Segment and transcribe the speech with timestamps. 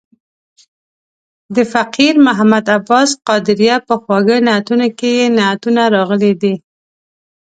[1.55, 6.53] د فقیر محمد عباس قادریه په خواږه نعتونه کې یې نعتونه راغلي دي.